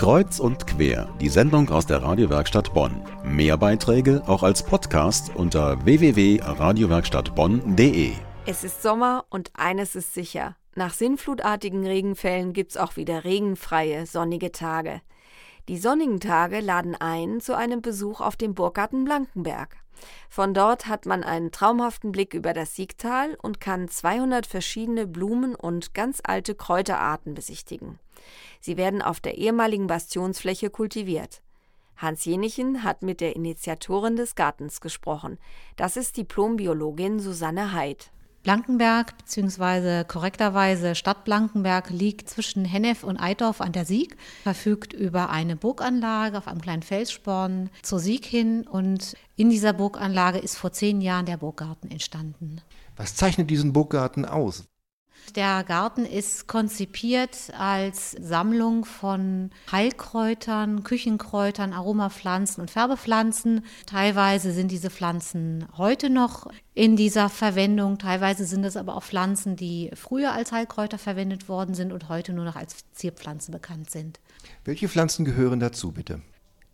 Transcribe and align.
Kreuz 0.00 0.40
und 0.40 0.66
quer, 0.66 1.14
die 1.20 1.28
Sendung 1.28 1.68
aus 1.68 1.84
der 1.84 2.02
Radiowerkstatt 2.02 2.72
Bonn. 2.72 3.02
Mehr 3.22 3.58
Beiträge 3.58 4.22
auch 4.26 4.42
als 4.42 4.62
Podcast 4.62 5.30
unter 5.34 5.84
www.radiowerkstattbonn.de. 5.84 8.12
Es 8.46 8.64
ist 8.64 8.82
Sommer 8.82 9.26
und 9.28 9.50
eines 9.52 9.96
ist 9.96 10.14
sicher. 10.14 10.56
Nach 10.74 10.94
sinnflutartigen 10.94 11.86
Regenfällen 11.86 12.54
gibt's 12.54 12.78
auch 12.78 12.96
wieder 12.96 13.24
regenfreie, 13.24 14.06
sonnige 14.06 14.52
Tage. 14.52 15.02
Die 15.70 15.78
sonnigen 15.78 16.18
Tage 16.18 16.58
laden 16.58 16.96
ein 16.96 17.40
zu 17.40 17.56
einem 17.56 17.80
Besuch 17.80 18.20
auf 18.20 18.34
dem 18.34 18.54
Burggarten 18.54 19.04
Blankenberg. 19.04 19.76
Von 20.28 20.52
dort 20.52 20.88
hat 20.88 21.06
man 21.06 21.22
einen 21.22 21.52
traumhaften 21.52 22.10
Blick 22.10 22.34
über 22.34 22.52
das 22.52 22.74
Siegtal 22.74 23.36
und 23.40 23.60
kann 23.60 23.86
200 23.86 24.48
verschiedene 24.48 25.06
Blumen 25.06 25.54
und 25.54 25.94
ganz 25.94 26.20
alte 26.24 26.56
Kräuterarten 26.56 27.34
besichtigen. 27.34 28.00
Sie 28.60 28.76
werden 28.76 29.00
auf 29.00 29.20
der 29.20 29.38
ehemaligen 29.38 29.86
Bastionsfläche 29.86 30.70
kultiviert. 30.70 31.40
Hans 31.96 32.24
Jenichen 32.24 32.82
hat 32.82 33.02
mit 33.02 33.20
der 33.20 33.36
Initiatorin 33.36 34.16
des 34.16 34.34
Gartens 34.34 34.80
gesprochen. 34.80 35.38
Das 35.76 35.96
ist 35.96 36.16
Diplombiologin 36.16 37.20
Susanne 37.20 37.72
Heid. 37.72 38.10
Blankenberg 38.42 39.18
bzw. 39.18 40.04
korrekterweise 40.04 40.94
Stadt 40.94 41.24
Blankenberg 41.24 41.90
liegt 41.90 42.30
zwischen 42.30 42.64
Hennef 42.64 43.04
und 43.04 43.18
Eidorf 43.18 43.60
an 43.60 43.72
der 43.72 43.84
Sieg, 43.84 44.16
verfügt 44.42 44.94
über 44.94 45.28
eine 45.28 45.56
Burganlage 45.56 46.38
auf 46.38 46.48
einem 46.48 46.62
kleinen 46.62 46.82
Felssporn 46.82 47.68
zur 47.82 47.98
Sieg 47.98 48.24
hin 48.24 48.66
und 48.66 49.14
in 49.36 49.50
dieser 49.50 49.74
Burganlage 49.74 50.38
ist 50.38 50.56
vor 50.56 50.72
zehn 50.72 51.02
Jahren 51.02 51.26
der 51.26 51.36
Burggarten 51.36 51.90
entstanden. 51.90 52.62
Was 52.96 53.14
zeichnet 53.14 53.50
diesen 53.50 53.74
Burggarten 53.74 54.24
aus? 54.24 54.64
Der 55.36 55.62
Garten 55.64 56.04
ist 56.04 56.48
konzipiert 56.48 57.52
als 57.56 58.12
Sammlung 58.12 58.84
von 58.84 59.50
Heilkräutern, 59.70 60.82
Küchenkräutern, 60.82 61.72
Aromapflanzen 61.72 62.60
und 62.60 62.70
Färbepflanzen. 62.70 63.64
Teilweise 63.86 64.52
sind 64.52 64.70
diese 64.70 64.90
Pflanzen 64.90 65.66
heute 65.76 66.10
noch 66.10 66.50
in 66.74 66.96
dieser 66.96 67.28
Verwendung, 67.28 67.98
teilweise 67.98 68.44
sind 68.44 68.64
es 68.64 68.76
aber 68.76 68.96
auch 68.96 69.04
Pflanzen, 69.04 69.56
die 69.56 69.90
früher 69.94 70.32
als 70.32 70.50
Heilkräuter 70.50 70.98
verwendet 70.98 71.48
worden 71.48 71.74
sind 71.74 71.92
und 71.92 72.08
heute 72.08 72.32
nur 72.32 72.44
noch 72.44 72.56
als 72.56 72.90
Zierpflanzen 72.92 73.52
bekannt 73.52 73.90
sind. 73.90 74.18
Welche 74.64 74.88
Pflanzen 74.88 75.24
gehören 75.24 75.60
dazu, 75.60 75.92
bitte? 75.92 76.22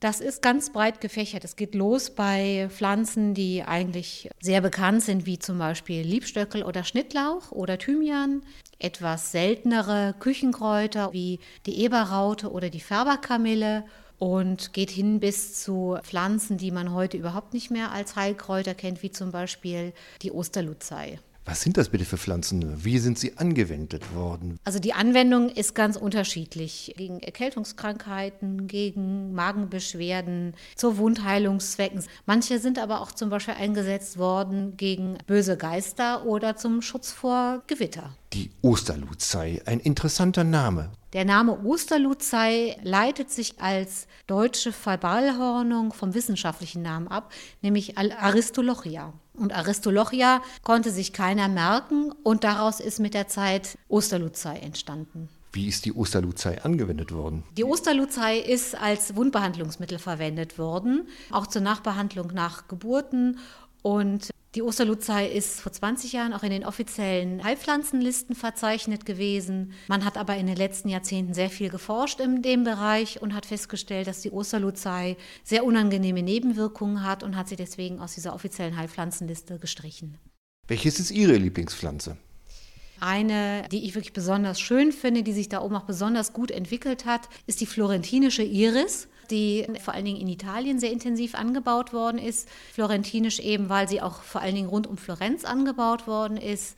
Das 0.00 0.20
ist 0.20 0.42
ganz 0.42 0.70
breit 0.70 1.00
gefächert. 1.00 1.44
Es 1.44 1.56
geht 1.56 1.74
los 1.74 2.10
bei 2.10 2.68
Pflanzen, 2.70 3.32
die 3.32 3.62
eigentlich 3.62 4.28
sehr 4.40 4.60
bekannt 4.60 5.02
sind, 5.02 5.24
wie 5.24 5.38
zum 5.38 5.58
Beispiel 5.58 6.02
Liebstöckel 6.02 6.62
oder 6.62 6.84
Schnittlauch 6.84 7.50
oder 7.50 7.78
Thymian. 7.78 8.42
Etwas 8.78 9.32
seltenere 9.32 10.14
Küchenkräuter 10.18 11.14
wie 11.14 11.40
die 11.64 11.82
Eberraute 11.82 12.52
oder 12.52 12.68
die 12.68 12.80
Färberkamille 12.80 13.84
und 14.18 14.74
geht 14.74 14.90
hin 14.90 15.18
bis 15.18 15.62
zu 15.62 15.96
Pflanzen, 16.02 16.58
die 16.58 16.70
man 16.70 16.92
heute 16.92 17.16
überhaupt 17.16 17.54
nicht 17.54 17.70
mehr 17.70 17.90
als 17.90 18.16
Heilkräuter 18.16 18.74
kennt, 18.74 19.02
wie 19.02 19.10
zum 19.10 19.32
Beispiel 19.32 19.94
die 20.20 20.30
Osterluzei. 20.30 21.20
Was 21.48 21.60
sind 21.60 21.76
das 21.76 21.90
bitte 21.90 22.04
für 22.04 22.18
Pflanzen? 22.18 22.84
Wie 22.84 22.98
sind 22.98 23.20
sie 23.20 23.38
angewendet 23.38 24.16
worden? 24.16 24.58
Also 24.64 24.80
die 24.80 24.94
Anwendung 24.94 25.48
ist 25.48 25.76
ganz 25.76 25.96
unterschiedlich. 25.96 26.92
Gegen 26.96 27.20
Erkältungskrankheiten, 27.20 28.66
gegen 28.66 29.32
Magenbeschwerden, 29.32 30.54
zu 30.74 30.98
Wundheilungszwecken. 30.98 32.02
Manche 32.26 32.58
sind 32.58 32.80
aber 32.80 33.00
auch 33.00 33.12
zum 33.12 33.30
Beispiel 33.30 33.54
eingesetzt 33.54 34.18
worden 34.18 34.76
gegen 34.76 35.18
böse 35.28 35.56
Geister 35.56 36.26
oder 36.26 36.56
zum 36.56 36.82
Schutz 36.82 37.12
vor 37.12 37.62
Gewitter. 37.68 38.16
Die 38.32 38.50
Osterluzei, 38.62 39.62
ein 39.66 39.78
interessanter 39.78 40.42
Name. 40.42 40.90
Der 41.16 41.24
Name 41.24 41.64
Osterluzei 41.64 42.76
leitet 42.82 43.30
sich 43.30 43.58
als 43.58 44.06
deutsche 44.26 44.70
Verballhornung 44.70 45.94
vom 45.94 46.12
wissenschaftlichen 46.12 46.82
Namen 46.82 47.08
ab, 47.08 47.32
nämlich 47.62 47.96
Aristolochia. 47.96 49.14
Und 49.32 49.54
Aristolochia 49.54 50.42
konnte 50.62 50.90
sich 50.90 51.14
keiner 51.14 51.48
merken 51.48 52.12
und 52.22 52.44
daraus 52.44 52.80
ist 52.80 53.00
mit 53.00 53.14
der 53.14 53.28
Zeit 53.28 53.78
Osterluzei 53.88 54.58
entstanden. 54.58 55.30
Wie 55.52 55.68
ist 55.68 55.86
die 55.86 55.94
Osterluzei 55.94 56.62
angewendet 56.62 57.12
worden? 57.12 57.44
Die 57.56 57.64
Osterluzei 57.64 58.36
ist 58.36 58.74
als 58.74 59.16
Wundbehandlungsmittel 59.16 59.98
verwendet 59.98 60.58
worden, 60.58 61.08
auch 61.30 61.46
zur 61.46 61.62
Nachbehandlung 61.62 62.34
nach 62.34 62.68
Geburten 62.68 63.38
und 63.80 64.28
die 64.56 64.62
Osterluzei 64.62 65.28
ist 65.28 65.60
vor 65.60 65.70
20 65.70 66.14
Jahren 66.14 66.32
auch 66.32 66.42
in 66.42 66.48
den 66.48 66.64
offiziellen 66.64 67.44
Heilpflanzenlisten 67.44 68.34
verzeichnet 68.34 69.04
gewesen. 69.04 69.74
Man 69.86 70.02
hat 70.02 70.16
aber 70.16 70.34
in 70.36 70.46
den 70.46 70.56
letzten 70.56 70.88
Jahrzehnten 70.88 71.34
sehr 71.34 71.50
viel 71.50 71.68
geforscht 71.68 72.20
in 72.20 72.40
dem 72.40 72.64
Bereich 72.64 73.20
und 73.20 73.34
hat 73.34 73.44
festgestellt, 73.44 74.06
dass 74.06 74.22
die 74.22 74.30
Osterluzei 74.30 75.18
sehr 75.44 75.62
unangenehme 75.62 76.22
Nebenwirkungen 76.22 77.04
hat 77.04 77.22
und 77.22 77.36
hat 77.36 77.48
sie 77.48 77.56
deswegen 77.56 78.00
aus 78.00 78.14
dieser 78.14 78.34
offiziellen 78.34 78.78
Heilpflanzenliste 78.78 79.58
gestrichen. 79.58 80.16
Welches 80.68 80.98
ist 81.00 81.10
Ihre 81.10 81.36
Lieblingspflanze? 81.36 82.16
Eine, 82.98 83.68
die 83.70 83.84
ich 83.84 83.94
wirklich 83.94 84.14
besonders 84.14 84.58
schön 84.58 84.90
finde, 84.90 85.22
die 85.22 85.34
sich 85.34 85.50
da 85.50 85.60
oben 85.60 85.76
auch 85.76 85.84
besonders 85.84 86.32
gut 86.32 86.50
entwickelt 86.50 87.04
hat, 87.04 87.28
ist 87.46 87.60
die 87.60 87.66
florentinische 87.66 88.42
Iris 88.42 89.06
die 89.26 89.66
vor 89.82 89.94
allen 89.94 90.04
Dingen 90.04 90.20
in 90.20 90.28
Italien 90.28 90.78
sehr 90.78 90.92
intensiv 90.92 91.34
angebaut 91.34 91.92
worden 91.92 92.18
ist. 92.18 92.48
Florentinisch 92.72 93.38
eben, 93.40 93.68
weil 93.68 93.88
sie 93.88 94.00
auch 94.00 94.22
vor 94.22 94.40
allen 94.40 94.54
Dingen 94.54 94.68
rund 94.68 94.86
um 94.86 94.96
Florenz 94.96 95.44
angebaut 95.44 96.06
worden 96.06 96.36
ist. 96.36 96.76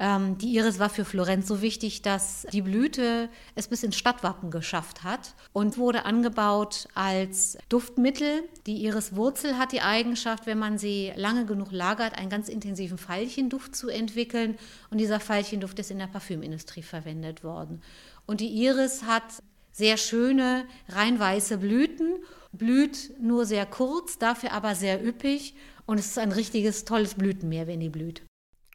Ähm, 0.00 0.38
die 0.38 0.54
Iris 0.54 0.78
war 0.78 0.90
für 0.90 1.04
Florenz 1.04 1.48
so 1.48 1.60
wichtig, 1.60 2.02
dass 2.02 2.46
die 2.52 2.62
Blüte 2.62 3.28
es 3.56 3.66
bis 3.66 3.82
ins 3.82 3.96
Stadtwappen 3.96 4.52
geschafft 4.52 5.02
hat 5.02 5.34
und 5.52 5.76
wurde 5.76 6.04
angebaut 6.04 6.86
als 6.94 7.58
Duftmittel. 7.68 8.44
Die 8.66 8.84
Iriswurzel 8.84 9.58
hat 9.58 9.72
die 9.72 9.80
Eigenschaft, 9.80 10.46
wenn 10.46 10.58
man 10.58 10.78
sie 10.78 11.12
lange 11.16 11.46
genug 11.46 11.72
lagert, 11.72 12.16
einen 12.16 12.30
ganz 12.30 12.48
intensiven 12.48 12.96
Veilchenduft 12.96 13.74
zu 13.74 13.88
entwickeln. 13.88 14.56
Und 14.90 14.98
dieser 14.98 15.18
Veilchenduft 15.18 15.80
ist 15.80 15.90
in 15.90 15.98
der 15.98 16.06
Parfümindustrie 16.06 16.82
verwendet 16.82 17.42
worden. 17.42 17.82
Und 18.24 18.40
die 18.40 18.50
Iris 18.50 19.02
hat 19.02 19.42
sehr 19.78 19.96
schöne, 19.96 20.66
rein 20.88 21.18
weiße 21.20 21.58
Blüten, 21.58 22.24
blüht 22.50 23.12
nur 23.20 23.46
sehr 23.46 23.64
kurz, 23.64 24.18
dafür 24.18 24.50
aber 24.52 24.74
sehr 24.74 25.06
üppig 25.06 25.54
und 25.86 26.00
es 26.00 26.06
ist 26.06 26.18
ein 26.18 26.32
richtiges 26.32 26.84
tolles 26.84 27.14
Blütenmeer, 27.14 27.68
wenn 27.68 27.78
die 27.78 27.88
blüht. 27.88 28.24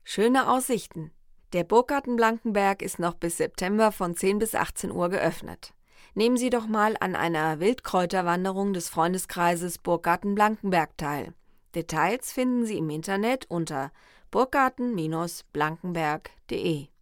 Schöne 0.06 0.50
Aussichten. 0.50 1.12
Der 1.52 1.66
Burggarten 1.66 2.16
Blankenberg 2.16 2.82
ist 2.82 3.00
noch 3.00 3.16
bis 3.16 3.36
September 3.38 3.92
von 3.92 4.16
10 4.16 4.40
bis 4.40 4.56
18 4.56 4.92
Uhr 4.92 5.10
geöffnet. 5.10 5.74
Nehmen 6.16 6.38
Sie 6.38 6.50
doch 6.50 6.68
mal 6.68 6.96
an 7.02 7.18
einer 7.18 7.60
Wildkräuterwanderung 7.60 8.72
des 8.72 8.88
Freundeskreises 8.88 9.80
Burggarten 9.80 10.36
Blankenberg 10.36 10.98
teil. 10.98 11.34
Details 11.76 12.32
finden 12.32 12.66
Sie 12.66 12.78
im 12.78 12.90
Internet 12.90 13.46
unter 13.50 13.92
burggarten-blankenberg.de. 14.32 16.93